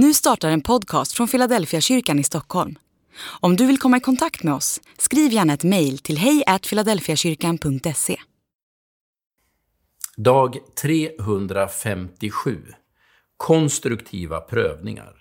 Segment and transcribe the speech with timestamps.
[0.00, 2.78] Nu startar en podcast från Philadelphia kyrkan i Stockholm.
[3.40, 8.16] Om du vill komma i kontakt med oss, skriv gärna ett mejl till hejfiladelfiakyrkan.se.
[10.16, 12.62] Dag 357
[13.36, 15.14] Konstruktiva prövningar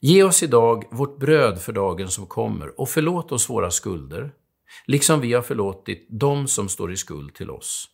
[0.00, 4.32] Ge oss idag vårt bröd för dagen som kommer och förlåt oss våra skulder,
[4.86, 7.88] liksom vi har förlåtit dem som står i skuld till oss.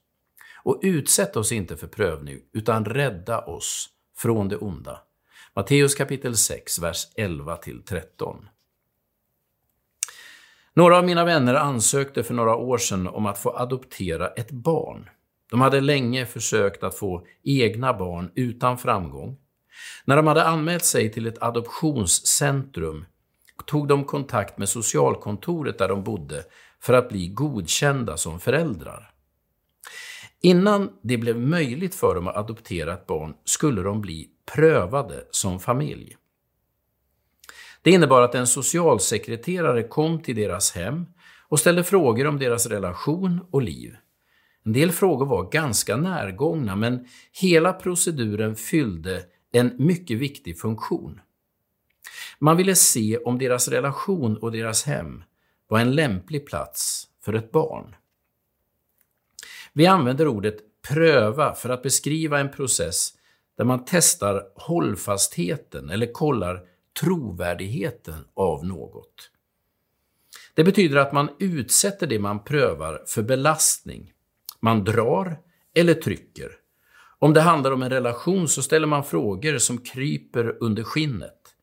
[0.65, 5.03] Och utsätt oss inte för prövning, utan rädda oss från det onda.
[5.59, 8.37] Matteus kapitel 6, vers 11-13.
[10.75, 15.09] Några av mina vänner ansökte för några år sedan om att få adoptera ett barn.
[15.51, 19.37] De hade länge försökt att få egna barn utan framgång.
[20.05, 23.05] När de hade anmält sig till ett adoptionscentrum
[23.67, 26.45] tog de kontakt med socialkontoret där de bodde
[26.81, 29.11] för att bli godkända som föräldrar.
[30.41, 35.61] Innan det blev möjligt för dem att adoptera ett barn skulle de bli prövade som
[35.61, 36.17] familj.
[37.83, 41.07] Det innebar att en socialsekreterare kom till deras hem
[41.49, 43.97] och ställde frågor om deras relation och liv.
[44.65, 51.21] En del frågor var ganska närgångna, men hela proceduren fyllde en mycket viktig funktion.
[52.39, 55.25] Man ville se om deras relation och deras hem
[55.69, 57.95] var en lämplig plats för ett barn.
[59.73, 60.57] Vi använder ordet
[60.89, 63.18] pröva för att beskriva en process
[63.59, 66.61] där man testar hållfastheten eller kollar
[67.01, 69.31] trovärdigheten av något.
[70.55, 74.13] Det betyder att man utsätter det man prövar för belastning.
[74.61, 75.39] Man drar
[75.75, 76.51] eller trycker.
[77.19, 81.55] Om det handlar om en relation så ställer man frågor som kryper under skinnet.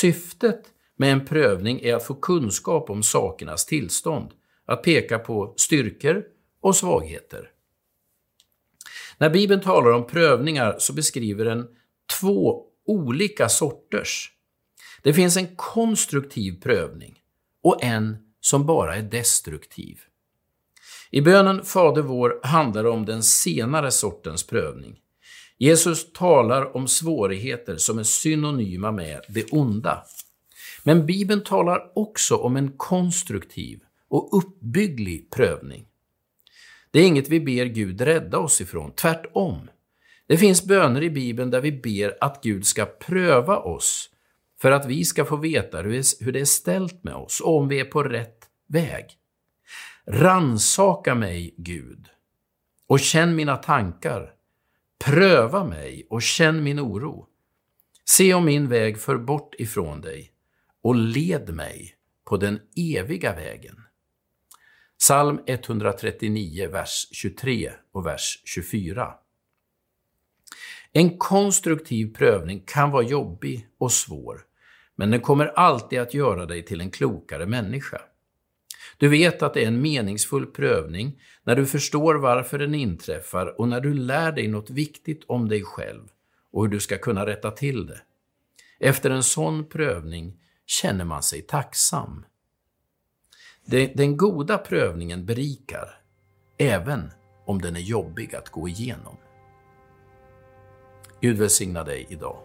[0.00, 0.62] Syftet
[0.96, 4.30] med en prövning är att få kunskap om sakernas tillstånd,
[4.66, 6.24] att peka på styrkor
[6.60, 7.50] och svagheter.
[9.20, 11.66] När Bibeln talar om prövningar så beskriver den
[12.20, 14.30] två olika sorters.
[15.02, 17.18] Det finns en konstruktiv prövning
[17.62, 20.00] och en som bara är destruktiv.
[21.10, 24.98] I bönen Fader vår handlar det om den senare sortens prövning.
[25.58, 30.04] Jesus talar om svårigheter som är synonyma med det onda.
[30.84, 35.86] Men Bibeln talar också om en konstruktiv och uppbygglig prövning.
[36.90, 39.70] Det är inget vi ber Gud rädda oss ifrån, tvärtom.
[40.26, 44.10] Det finns böner i Bibeln där vi ber att Gud ska pröva oss
[44.60, 47.80] för att vi ska få veta hur det är ställt med oss och om vi
[47.80, 49.04] är på rätt väg.
[50.06, 52.06] Ransaka mig, Gud,
[52.86, 54.32] och känn mina tankar.
[55.04, 57.26] Pröva mig och känn min oro.
[58.04, 60.32] Se om min väg för bort ifrån dig
[60.82, 63.76] och led mig på den eviga vägen.
[65.00, 69.14] Psalm 139, vers 23 och vers 24.
[70.92, 74.40] En konstruktiv prövning kan vara jobbig och svår,
[74.96, 78.00] men den kommer alltid att göra dig till en klokare människa.
[78.98, 83.68] Du vet att det är en meningsfull prövning när du förstår varför den inträffar och
[83.68, 86.08] när du lär dig något viktigt om dig själv
[86.52, 88.00] och hur du ska kunna rätta till det.
[88.80, 92.24] Efter en sån prövning känner man sig tacksam.
[93.70, 96.00] Den goda prövningen berikar,
[96.58, 97.10] även
[97.46, 99.16] om den är jobbig att gå igenom.
[101.20, 102.36] Gud välsigna dig idag.